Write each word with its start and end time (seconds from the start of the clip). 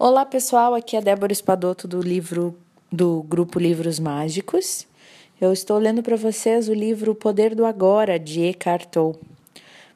Olá 0.00 0.24
pessoal, 0.24 0.76
aqui 0.76 0.96
é 0.96 1.00
Débora 1.00 1.32
Espadoto 1.32 1.88
do 1.88 2.00
livro 2.00 2.56
do 2.90 3.20
grupo 3.24 3.58
Livros 3.58 3.98
Mágicos. 3.98 4.86
Eu 5.40 5.52
estou 5.52 5.76
lendo 5.76 6.04
para 6.04 6.14
vocês 6.14 6.68
o 6.68 6.72
livro 6.72 7.10
O 7.10 7.14
Poder 7.16 7.52
do 7.52 7.66
Agora 7.66 8.16
de 8.16 8.42
Eckhart 8.42 8.86
Tolle. 8.90 9.18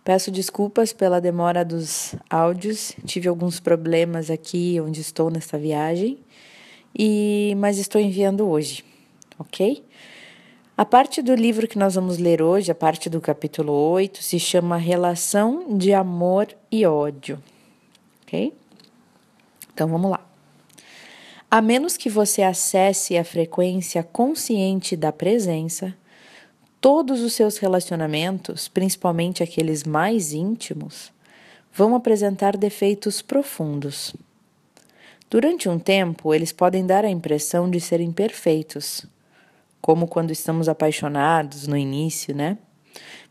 Peço 0.02 0.32
desculpas 0.32 0.92
pela 0.92 1.20
demora 1.20 1.64
dos 1.64 2.16
áudios, 2.28 2.96
tive 3.06 3.28
alguns 3.28 3.60
problemas 3.60 4.28
aqui 4.28 4.80
onde 4.80 5.00
estou 5.00 5.30
nesta 5.30 5.56
viagem, 5.56 6.18
e 6.98 7.54
mas 7.58 7.78
estou 7.78 8.00
enviando 8.00 8.48
hoje, 8.48 8.84
ok? 9.38 9.84
A 10.76 10.84
parte 10.84 11.22
do 11.22 11.32
livro 11.32 11.68
que 11.68 11.78
nós 11.78 11.94
vamos 11.94 12.18
ler 12.18 12.42
hoje, 12.42 12.72
a 12.72 12.74
parte 12.74 13.08
do 13.08 13.20
capítulo 13.20 13.72
8, 13.72 14.20
se 14.20 14.40
chama 14.40 14.76
Relação 14.76 15.78
de 15.78 15.92
Amor 15.92 16.48
e 16.72 16.84
Ódio, 16.84 17.40
ok? 18.26 18.52
Então 19.74 19.88
vamos 19.88 20.10
lá. 20.10 20.20
A 21.50 21.60
menos 21.60 21.96
que 21.96 22.08
você 22.08 22.42
acesse 22.42 23.16
a 23.16 23.24
frequência 23.24 24.02
consciente 24.02 24.96
da 24.96 25.12
presença, 25.12 25.94
todos 26.80 27.20
os 27.20 27.34
seus 27.34 27.58
relacionamentos, 27.58 28.68
principalmente 28.68 29.42
aqueles 29.42 29.84
mais 29.84 30.32
íntimos, 30.32 31.12
vão 31.72 31.94
apresentar 31.94 32.56
defeitos 32.56 33.22
profundos. 33.22 34.14
Durante 35.30 35.68
um 35.68 35.78
tempo, 35.78 36.34
eles 36.34 36.52
podem 36.52 36.84
dar 36.86 37.04
a 37.04 37.10
impressão 37.10 37.70
de 37.70 37.80
serem 37.80 38.12
perfeitos, 38.12 39.06
como 39.80 40.06
quando 40.06 40.30
estamos 40.30 40.68
apaixonados 40.68 41.66
no 41.66 41.76
início, 41.76 42.34
né? 42.34 42.58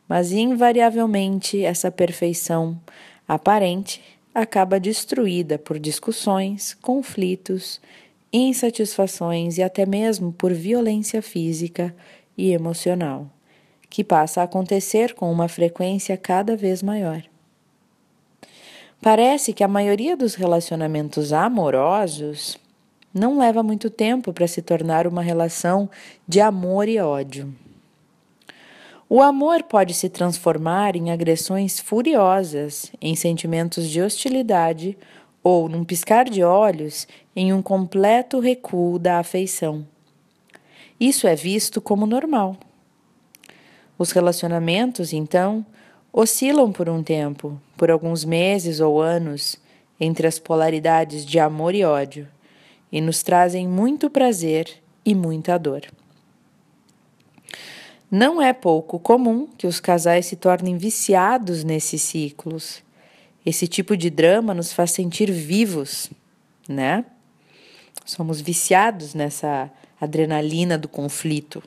Mas 0.07 0.31
invariavelmente 0.31 1.63
essa 1.63 1.91
perfeição 1.91 2.79
aparente 3.27 4.01
acaba 4.33 4.79
destruída 4.79 5.59
por 5.59 5.77
discussões, 5.79 6.73
conflitos, 6.81 7.81
insatisfações 8.31 9.57
e 9.57 9.63
até 9.63 9.85
mesmo 9.85 10.31
por 10.31 10.53
violência 10.53 11.21
física 11.21 11.93
e 12.37 12.51
emocional, 12.51 13.29
que 13.89 14.03
passa 14.03 14.41
a 14.41 14.45
acontecer 14.45 15.13
com 15.13 15.31
uma 15.31 15.47
frequência 15.47 16.15
cada 16.15 16.55
vez 16.55 16.81
maior. 16.81 17.23
Parece 19.01 19.51
que 19.51 19.63
a 19.63 19.67
maioria 19.67 20.15
dos 20.15 20.35
relacionamentos 20.35 21.33
amorosos 21.33 22.57
não 23.13 23.37
leva 23.37 23.61
muito 23.61 23.89
tempo 23.89 24.31
para 24.31 24.47
se 24.47 24.61
tornar 24.61 25.07
uma 25.07 25.21
relação 25.21 25.89
de 26.27 26.39
amor 26.39 26.87
e 26.87 26.99
ódio. 26.99 27.53
O 29.13 29.21
amor 29.21 29.63
pode 29.63 29.93
se 29.93 30.07
transformar 30.07 30.95
em 30.95 31.11
agressões 31.11 31.81
furiosas, 31.81 32.93
em 33.01 33.13
sentimentos 33.13 33.89
de 33.89 34.01
hostilidade 34.01 34.97
ou, 35.43 35.67
num 35.67 35.83
piscar 35.83 36.29
de 36.29 36.41
olhos, 36.41 37.05
em 37.35 37.51
um 37.51 37.61
completo 37.61 38.39
recuo 38.39 38.97
da 38.97 39.19
afeição. 39.19 39.85
Isso 40.97 41.27
é 41.27 41.35
visto 41.35 41.81
como 41.81 42.05
normal. 42.05 42.55
Os 43.97 44.13
relacionamentos, 44.13 45.11
então, 45.11 45.65
oscilam 46.13 46.71
por 46.71 46.87
um 46.87 47.03
tempo, 47.03 47.59
por 47.75 47.91
alguns 47.91 48.23
meses 48.23 48.79
ou 48.79 49.01
anos, 49.01 49.57
entre 49.99 50.25
as 50.25 50.39
polaridades 50.39 51.25
de 51.25 51.37
amor 51.37 51.75
e 51.75 51.83
ódio, 51.83 52.29
e 52.89 53.01
nos 53.01 53.21
trazem 53.21 53.67
muito 53.67 54.09
prazer 54.09 54.69
e 55.03 55.13
muita 55.13 55.57
dor. 55.57 55.81
Não 58.11 58.41
é 58.41 58.51
pouco 58.51 58.99
comum 58.99 59.47
que 59.57 59.65
os 59.65 59.79
casais 59.79 60.25
se 60.25 60.35
tornem 60.35 60.77
viciados 60.77 61.63
nesses 61.63 62.01
ciclos. 62.01 62.83
Esse 63.45 63.69
tipo 63.69 63.95
de 63.95 64.09
drama 64.09 64.53
nos 64.53 64.73
faz 64.73 64.91
sentir 64.91 65.31
vivos, 65.31 66.11
né? 66.67 67.05
Somos 68.05 68.41
viciados 68.41 69.13
nessa 69.13 69.71
adrenalina 69.99 70.77
do 70.77 70.89
conflito. 70.89 71.63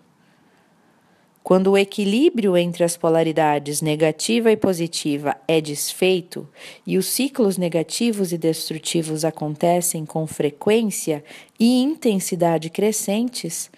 Quando 1.42 1.73
o 1.73 1.78
equilíbrio 1.78 2.58
entre 2.58 2.85
as 2.85 2.95
polaridades 2.95 3.80
negativa 3.80 4.52
e 4.52 4.57
positiva 4.57 5.36
é 5.48 5.63
desfeito 5.63 6.47
e 6.86 6.98
os 6.98 7.07
ciclos 7.07 7.57
negativos 7.57 8.33
e 8.33 8.39
destrutivos 8.39 9.24
acontecem 9.24 10.05
com 10.05 10.27
frequência 10.27 11.24
e 11.58 11.83
intensidade 11.83 12.68
crescentes, 12.68 13.70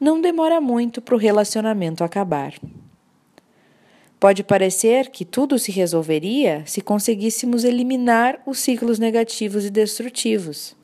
não 0.00 0.18
demora 0.18 0.60
muito 0.62 1.02
para 1.02 1.14
o 1.14 1.18
relacionamento 1.18 2.02
acabar. 2.02 2.54
Pode 4.18 4.42
parecer 4.42 5.10
que 5.10 5.24
tudo 5.24 5.58
se 5.58 5.70
resolveria 5.70 6.62
se 6.66 6.80
conseguíssemos 6.80 7.64
eliminar 7.64 8.40
os 8.46 8.58
ciclos 8.58 8.98
negativos 8.98 9.64
e 9.64 9.70
destrutivos, 9.70 10.74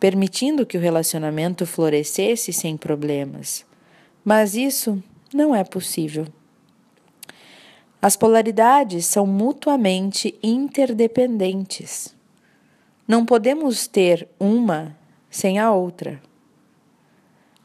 permitindo 0.00 0.66
que 0.66 0.78
o 0.78 0.80
relacionamento 0.80 1.66
florescesse 1.66 2.52
sem 2.52 2.76
problemas. 2.76 3.66
Mas 4.24 4.54
isso 4.54 5.02
não 5.32 5.54
é 5.54 5.62
possível. 5.62 6.26
As 8.00 8.16
polaridades 8.16 9.06
são 9.06 9.26
mutuamente 9.26 10.38
interdependentes. 10.42 12.14
Não 13.06 13.26
podemos 13.26 13.86
ter 13.86 14.28
uma 14.38 14.96
sem 15.30 15.58
a 15.58 15.72
outra. 15.72 16.27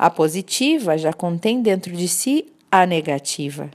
A 0.03 0.09
positiva 0.09 0.97
já 0.97 1.13
contém 1.13 1.61
dentro 1.61 1.95
de 1.95 2.09
si 2.09 2.51
a 2.69 2.85
negativa. 2.85 3.71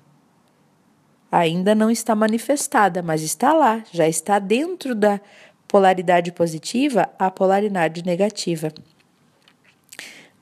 Ainda 1.32 1.74
não 1.74 1.90
está 1.90 2.14
manifestada, 2.14 3.02
mas 3.02 3.22
está 3.22 3.54
lá, 3.54 3.82
já 3.90 4.06
está 4.06 4.38
dentro 4.38 4.94
da 4.94 5.22
polaridade 5.66 6.30
positiva 6.30 7.08
a 7.18 7.30
polaridade 7.30 8.04
negativa. 8.04 8.70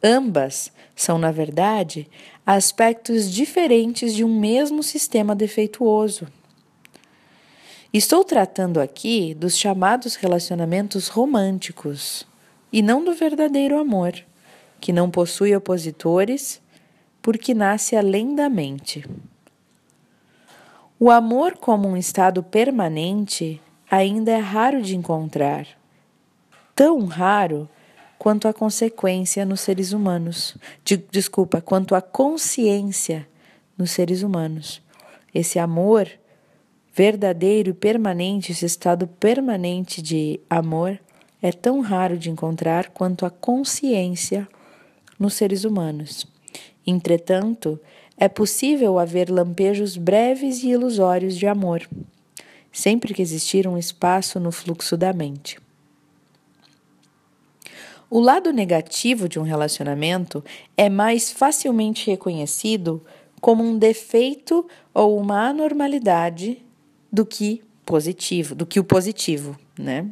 Ambas 0.02 0.72
são, 0.96 1.18
na 1.18 1.30
verdade, 1.30 2.10
aspectos 2.44 3.30
diferentes 3.30 4.12
de 4.12 4.24
um 4.24 4.40
mesmo 4.40 4.82
sistema 4.82 5.36
defeituoso. 5.36 6.26
Estou 7.92 8.24
tratando 8.24 8.80
aqui 8.80 9.34
dos 9.34 9.56
chamados 9.56 10.16
relacionamentos 10.16 11.06
românticos 11.06 12.26
e 12.72 12.82
não 12.82 13.04
do 13.04 13.14
verdadeiro 13.14 13.78
amor 13.78 14.20
que 14.80 14.92
não 14.92 15.10
possui 15.10 15.54
opositores, 15.54 16.60
porque 17.20 17.54
nasce 17.54 17.96
além 17.96 18.34
da 18.34 18.48
mente. 18.48 19.04
O 20.98 21.10
amor 21.10 21.56
como 21.56 21.88
um 21.88 21.96
estado 21.96 22.42
permanente 22.42 23.60
ainda 23.90 24.32
é 24.32 24.38
raro 24.38 24.80
de 24.80 24.96
encontrar, 24.96 25.66
tão 26.74 27.04
raro 27.04 27.68
quanto 28.18 28.48
a 28.48 28.52
consequência 28.52 29.44
nos 29.44 29.60
seres 29.60 29.92
humanos. 29.92 30.56
De, 30.84 30.96
desculpa, 30.96 31.60
quanto 31.60 31.94
a 31.94 32.00
consciência 32.00 33.28
nos 33.76 33.90
seres 33.90 34.22
humanos. 34.22 34.82
Esse 35.34 35.58
amor 35.58 36.08
verdadeiro 36.94 37.70
e 37.70 37.74
permanente, 37.74 38.52
esse 38.52 38.64
estado 38.64 39.06
permanente 39.06 40.00
de 40.00 40.40
amor, 40.48 40.98
é 41.42 41.52
tão 41.52 41.80
raro 41.80 42.16
de 42.16 42.30
encontrar 42.30 42.88
quanto 42.88 43.26
a 43.26 43.30
consciência 43.30 44.48
nos 45.18 45.34
seres 45.34 45.64
humanos. 45.64 46.26
Entretanto, 46.86 47.80
é 48.16 48.28
possível 48.28 48.98
haver 48.98 49.30
lampejos 49.30 49.96
breves 49.96 50.62
e 50.62 50.68
ilusórios 50.68 51.36
de 51.36 51.46
amor, 51.46 51.88
sempre 52.72 53.12
que 53.12 53.22
existir 53.22 53.66
um 53.66 53.76
espaço 53.76 54.38
no 54.40 54.52
fluxo 54.52 54.96
da 54.96 55.12
mente. 55.12 55.58
O 58.08 58.20
lado 58.20 58.52
negativo 58.52 59.28
de 59.28 59.38
um 59.38 59.42
relacionamento 59.42 60.44
é 60.76 60.88
mais 60.88 61.30
facilmente 61.32 62.08
reconhecido 62.08 63.04
como 63.40 63.64
um 63.64 63.76
defeito 63.76 64.66
ou 64.94 65.18
uma 65.18 65.48
anormalidade 65.48 66.62
do 67.12 67.26
que 67.26 67.62
positivo, 67.84 68.54
do 68.54 68.64
que 68.64 68.78
o 68.78 68.84
positivo, 68.84 69.58
né? 69.78 70.08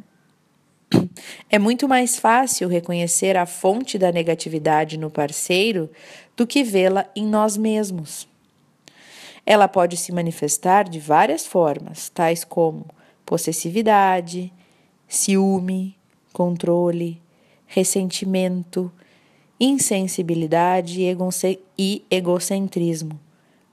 É 1.49 1.57
muito 1.57 1.87
mais 1.87 2.17
fácil 2.17 2.67
reconhecer 2.67 3.37
a 3.37 3.45
fonte 3.45 3.97
da 3.97 4.11
negatividade 4.11 4.97
no 4.97 5.09
parceiro 5.09 5.89
do 6.35 6.45
que 6.45 6.63
vê-la 6.63 7.05
em 7.15 7.25
nós 7.25 7.55
mesmos. 7.57 8.27
Ela 9.45 9.67
pode 9.67 9.95
se 9.95 10.11
manifestar 10.11 10.89
de 10.89 10.99
várias 10.99 11.45
formas, 11.45 12.09
tais 12.09 12.43
como 12.43 12.85
possessividade, 13.25 14.51
ciúme, 15.07 15.95
controle, 16.33 17.21
ressentimento, 17.65 18.91
insensibilidade 19.59 21.01
e 21.77 22.05
egocentrismo, 22.09 23.19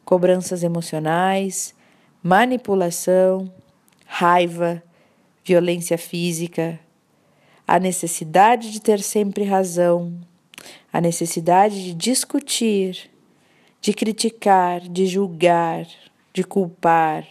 cobranças 0.05 0.63
emocionais, 0.63 1.75
manipulação, 2.23 3.53
raiva, 4.07 4.83
violência 5.45 5.99
física, 5.99 6.79
a 7.73 7.79
necessidade 7.79 8.71
de 8.71 8.83
ter 8.83 9.01
sempre 9.01 9.45
razão, 9.45 10.13
a 10.93 11.01
necessidade 11.01 11.83
de 11.83 11.95
discutir, 11.95 13.11
de 13.81 13.95
criticar, 13.95 14.83
de 14.83 15.07
julgar, 15.07 15.87
de 16.35 16.45
culpar, 16.45 17.27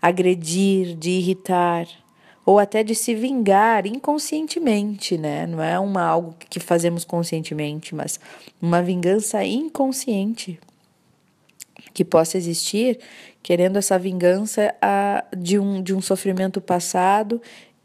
agredir, 0.00 0.94
de 0.94 1.10
irritar, 1.10 1.88
ou 2.46 2.60
até 2.60 2.84
de 2.84 2.94
se 2.94 3.12
vingar 3.12 3.84
inconscientemente, 3.84 5.18
né? 5.18 5.48
Não 5.48 5.60
é 5.60 5.76
uma 5.80 6.02
algo 6.02 6.36
que 6.48 6.60
fazemos 6.60 7.04
conscientemente, 7.04 7.92
mas 7.92 8.20
uma 8.60 8.80
vingança 8.80 9.44
inconsciente 9.44 10.60
que 11.92 12.04
possa 12.04 12.36
existir, 12.36 13.00
querendo 13.42 13.78
essa 13.78 13.98
vingança 13.98 14.72
a, 14.80 15.24
de, 15.36 15.58
um, 15.58 15.82
de 15.82 15.92
um 15.92 16.00
sofrimento 16.00 16.60
passado 16.60 17.42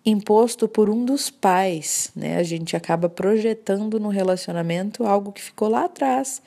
imposto 0.09 0.67
por 0.67 0.89
um 0.89 1.03
dos 1.03 1.29
pais, 1.29 2.11
né? 2.15 2.37
A 2.37 2.43
gente 2.43 2.77
acaba 2.77 3.09
projetando 3.09 3.99
no 3.99 4.07
relacionamento 4.07 5.05
algo 5.05 5.33
que 5.33 5.41
ficou 5.41 5.67
lá 5.67 5.83
atrás, 5.85 6.41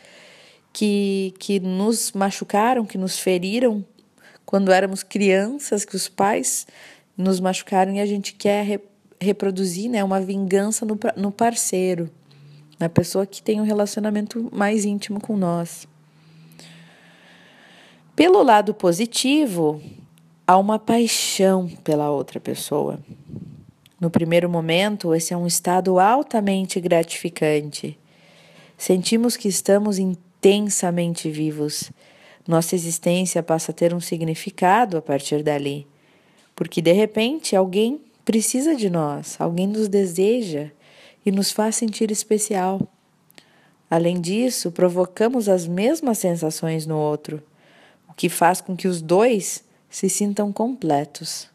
que, 0.73 1.35
que 1.39 1.61
nos 1.61 2.13
machucaram, 2.13 2.87
que 2.87 2.97
nos 2.97 3.19
feriram 3.19 3.85
quando 4.47 4.73
éramos 4.73 5.03
crianças, 5.03 5.85
que 5.85 5.95
os 5.95 6.09
pais 6.09 6.67
nos 7.17 7.39
machucaram 7.39 7.93
e 7.95 8.01
a 8.01 8.07
gente 8.07 8.33
quer 8.33 8.65
re, 8.65 8.81
reproduzir, 9.21 9.91
né? 9.91 10.03
Uma 10.03 10.21
vingança 10.21 10.87
no, 10.87 10.99
no 11.17 11.31
parceiro, 11.31 12.11
na 12.79 12.89
pessoa 12.89 13.27
que 13.27 13.43
tem 13.43 13.61
um 13.61 13.65
relacionamento 13.65 14.49
mais 14.51 14.87
íntimo 14.87 15.21
com 15.21 15.37
nós. 15.37 15.87
Pelo 18.17 18.43
lado 18.43 18.73
positivo, 18.73 19.83
há 20.47 20.57
uma 20.57 20.79
paixão 20.79 21.69
pela 21.85 22.11
outra 22.11 22.41
pessoa. 22.41 22.99
No 24.01 24.11
primeiro 24.11 24.49
momento, 24.49 25.15
esse 25.15 25.35
é 25.35 25.37
um 25.37 25.47
estado 25.47 25.99
altamente 25.99 26.81
gratificante. 26.81 27.99
Sentimos 28.79 29.37
que 29.37 29.47
estamos 29.47 29.99
intensamente 29.99 31.31
vivos. 31.31 31.93
Nossa 32.49 32.75
existência 32.75 33.43
passa 33.43 33.73
a 33.73 33.75
ter 33.75 33.93
um 33.93 34.01
significado 34.01 34.97
a 34.97 35.03
partir 35.03 35.43
dali. 35.43 35.87
Porque 36.57 36.81
de 36.81 36.93
repente 36.93 37.55
alguém 37.55 38.01
precisa 38.25 38.75
de 38.75 38.89
nós, 38.89 39.37
alguém 39.39 39.67
nos 39.67 39.87
deseja 39.87 40.71
e 41.25 41.31
nos 41.31 41.53
faz 41.53 41.77
sentir 41.77 42.11
especial. 42.11 42.81
Além 43.91 44.21
disso, 44.21 44.73
provocamos 44.73 45.49
as 45.49 45.67
mesmas 45.67 46.19
sensações 46.19 46.87
no 46.87 46.97
outro 46.97 47.43
que 48.21 48.29
faz 48.29 48.61
com 48.61 48.77
que 48.77 48.87
os 48.87 49.01
dois 49.01 49.65
se 49.89 50.07
sintam 50.11 50.53
completos. 50.53 51.49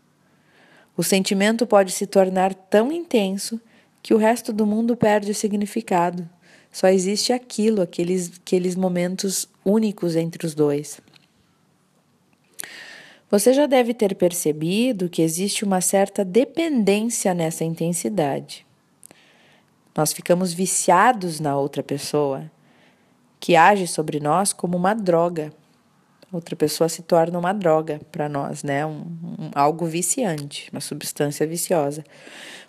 O 0.97 1.03
sentimento 1.03 1.67
pode 1.67 1.91
se 1.91 2.07
tornar 2.07 2.53
tão 2.53 2.91
intenso 2.91 3.59
que 4.01 4.13
o 4.13 4.17
resto 4.17 4.53
do 4.53 4.65
mundo 4.65 4.95
perde 4.95 5.31
o 5.31 5.35
significado. 5.35 6.29
Só 6.71 6.87
existe 6.87 7.33
aquilo, 7.33 7.81
aqueles, 7.81 8.33
aqueles 8.39 8.75
momentos 8.75 9.47
únicos 9.63 10.15
entre 10.15 10.45
os 10.45 10.53
dois. 10.53 11.01
Você 13.29 13.53
já 13.53 13.65
deve 13.65 13.93
ter 13.93 14.15
percebido 14.15 15.09
que 15.09 15.21
existe 15.21 15.65
uma 15.65 15.81
certa 15.81 16.23
dependência 16.23 17.33
nessa 17.33 17.63
intensidade. 17.63 18.65
Nós 19.97 20.13
ficamos 20.13 20.53
viciados 20.53 21.39
na 21.39 21.57
outra 21.57 21.81
pessoa, 21.81 22.49
que 23.39 23.55
age 23.55 23.87
sobre 23.87 24.19
nós 24.19 24.53
como 24.53 24.77
uma 24.77 24.93
droga 24.93 25.51
outra 26.31 26.55
pessoa 26.55 26.89
se 26.89 27.01
torna 27.01 27.37
uma 27.37 27.53
droga 27.53 28.01
para 28.11 28.27
nós, 28.27 28.63
né? 28.63 28.85
Um, 28.85 29.05
um, 29.39 29.51
algo 29.53 29.85
viciante, 29.85 30.69
uma 30.71 30.81
substância 30.81 31.45
viciosa. 31.47 32.03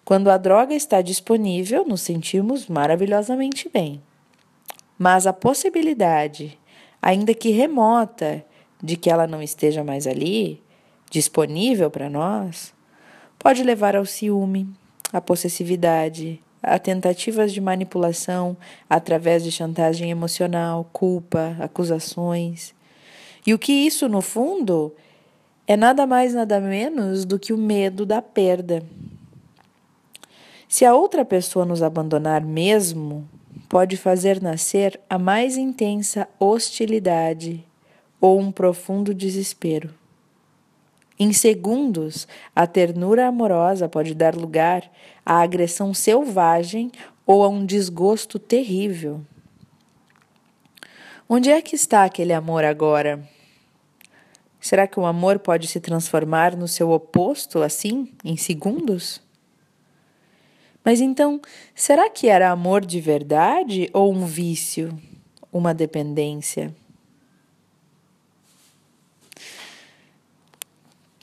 Quando 0.05 0.31
a 0.31 0.37
droga 0.37 0.75
está 0.75 1.03
disponível, 1.03 1.85
nos 1.85 2.00
sentimos 2.00 2.69
maravilhosamente 2.69 3.69
bem. 3.69 4.00
Mas 4.99 5.26
a 5.26 5.32
possibilidade, 5.32 6.58
ainda 7.03 7.35
que 7.35 7.50
remota, 7.50 8.44
de 8.82 8.97
que 8.97 9.11
ela 9.11 9.26
não 9.26 9.43
esteja 9.43 9.82
mais 9.82 10.06
ali, 10.06 10.62
disponível 11.11 11.91
para 11.91 12.09
nós, 12.09 12.73
pode 13.38 13.62
levar 13.62 13.97
ao 13.97 14.05
ciúme, 14.05 14.69
à 15.12 15.20
possessividade, 15.20 16.41
a 16.62 16.79
tentativas 16.79 17.52
de 17.52 17.61
manipulação 17.61 18.56
através 18.88 19.43
de 19.43 19.52
chantagem 19.52 20.11
emocional, 20.11 20.88
culpa, 20.93 21.56
acusações 21.61 22.75
e 23.47 23.55
o 23.55 23.59
que 23.59 23.73
isso, 23.73 24.09
no 24.09 24.21
fundo, 24.21 24.93
é 25.67 25.77
nada 25.77 26.07
mais, 26.07 26.35
nada 26.35 26.61
menos 26.61 27.25
do 27.25 27.39
que 27.39 27.53
o 27.53 27.59
medo 27.59 28.05
da 28.05 28.21
perda. 28.21 28.83
Se 30.69 30.85
a 30.85 30.95
outra 30.95 31.25
pessoa 31.25 31.65
nos 31.65 31.83
abandonar 31.83 32.43
mesmo, 32.43 33.29
pode 33.69 33.97
fazer 33.97 34.43
nascer 34.43 34.99
a 35.09 35.17
mais 35.17 35.57
intensa 35.57 36.29
hostilidade 36.41 37.65
ou 38.21 38.41
um 38.41 38.51
profundo 38.51 39.15
desespero. 39.15 39.95
Em 41.19 41.33
segundos, 41.33 42.27
a 42.55 42.67
ternura 42.67 43.27
amorosa 43.27 43.89
pode 43.89 44.15
dar 44.15 44.35
lugar 44.35 44.91
à 45.25 45.41
agressão 45.41 45.95
selvagem 45.95 46.91
ou 47.25 47.43
a 47.43 47.49
um 47.49 47.65
desgosto 47.65 48.39
terrível. 48.39 49.21
Onde 51.29 51.51
é 51.51 51.63
que 51.63 51.75
está 51.75 52.05
aquele 52.05 52.33
amor 52.33 52.65
agora? 52.65 53.36
Será 54.67 54.85
que 54.89 54.99
o 54.99 55.07
amor 55.07 55.39
pode 55.39 55.69
se 55.69 55.79
transformar 55.79 56.57
no 56.57 56.67
seu 56.67 56.91
oposto 56.91 57.63
assim, 57.63 58.13
em 58.25 58.37
segundos? 58.37 59.23
Mas 60.85 61.01
então, 61.01 61.41
será 61.73 62.11
que 62.11 62.27
era 62.27 62.51
amor 62.51 62.85
de 62.85 63.01
verdade 63.01 63.89
ou 63.93 64.13
um 64.13 64.27
vício, 64.27 64.93
uma 65.53 65.73
dependência? 65.73 66.75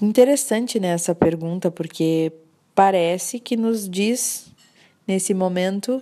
Interessante 0.02 0.80
né, 0.80 0.94
essa 0.94 1.14
pergunta, 1.14 1.70
porque 1.70 2.32
parece 2.74 3.42
que 3.42 3.58
nos 3.58 3.90
diz, 3.90 4.54
nesse 5.06 5.34
momento, 5.34 6.02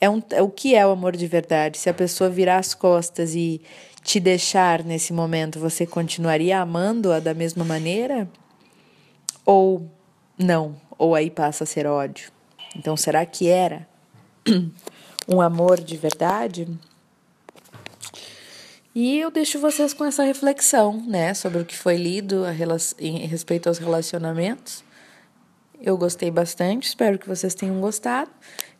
é, 0.00 0.08
um, 0.08 0.22
é 0.30 0.42
o 0.42 0.48
que 0.48 0.74
é 0.74 0.86
o 0.86 0.90
amor 0.90 1.16
de 1.16 1.26
verdade. 1.26 1.78
Se 1.78 1.90
a 1.90 1.94
pessoa 1.94 2.30
virar 2.30 2.58
as 2.58 2.74
costas 2.74 3.34
e 3.34 3.60
te 4.02 4.20
deixar 4.20 4.84
nesse 4.84 5.12
momento, 5.12 5.58
você 5.58 5.86
continuaria 5.86 6.60
amando-a 6.60 7.18
da 7.20 7.34
mesma 7.34 7.64
maneira? 7.64 8.28
Ou 9.44 9.90
não? 10.38 10.76
Ou 10.96 11.14
aí 11.14 11.30
passa 11.30 11.64
a 11.64 11.66
ser 11.66 11.86
ódio? 11.86 12.30
Então, 12.76 12.96
será 12.96 13.24
que 13.26 13.48
era 13.48 13.86
um 15.28 15.40
amor 15.40 15.80
de 15.80 15.96
verdade? 15.96 16.68
E 18.94 19.18
eu 19.18 19.30
deixo 19.30 19.60
vocês 19.60 19.92
com 19.92 20.04
essa 20.04 20.22
reflexão, 20.22 21.04
né, 21.06 21.32
sobre 21.34 21.60
o 21.60 21.64
que 21.64 21.76
foi 21.76 21.96
lido 21.96 22.44
a 22.44 22.52
em 22.98 23.26
respeito 23.26 23.68
aos 23.68 23.78
relacionamentos. 23.78 24.82
Eu 25.80 25.96
gostei 25.96 26.30
bastante, 26.30 26.88
espero 26.88 27.18
que 27.18 27.28
vocês 27.28 27.54
tenham 27.54 27.80
gostado 27.80 28.30